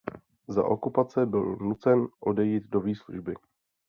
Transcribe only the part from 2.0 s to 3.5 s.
odejít do výslužby.